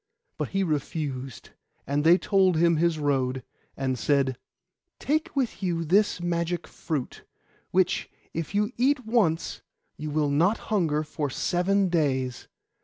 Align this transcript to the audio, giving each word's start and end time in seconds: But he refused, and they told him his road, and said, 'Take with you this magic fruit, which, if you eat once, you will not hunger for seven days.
But 0.39 0.47
he 0.47 0.63
refused, 0.63 1.51
and 1.85 2.03
they 2.03 2.17
told 2.17 2.57
him 2.57 2.77
his 2.77 2.97
road, 2.97 3.43
and 3.77 3.99
said, 3.99 4.35
'Take 4.97 5.35
with 5.35 5.61
you 5.61 5.85
this 5.85 6.19
magic 6.19 6.65
fruit, 6.65 7.23
which, 7.69 8.09
if 8.33 8.55
you 8.55 8.71
eat 8.77 9.05
once, 9.05 9.61
you 9.97 10.09
will 10.09 10.31
not 10.31 10.57
hunger 10.73 11.03
for 11.03 11.29
seven 11.29 11.87
days. 11.87 12.47